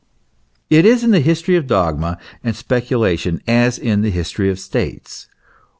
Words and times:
It 0.67 0.83
is 0.83 1.03
in 1.03 1.11
the 1.11 1.19
history 1.19 1.55
of 1.57 1.67
dogma 1.67 2.17
and 2.43 2.55
speculation 2.55 3.39
as 3.45 3.77
in 3.77 4.01
the 4.01 4.09
history 4.09 4.49
of 4.49 4.57
states. 4.59 5.27